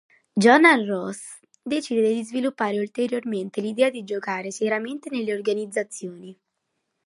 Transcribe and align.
Johan 0.43 0.87
Roos 0.87 1.19
decise 1.63 2.01
di 2.11 2.23
sviluppare 2.25 2.79
ulteriormente 2.79 3.61
l'idea 3.61 3.91
di 3.91 4.03
giocare 4.03 4.49
seriamente 4.49 5.11
nelle 5.11 5.31
organizzazioni. 5.31 6.35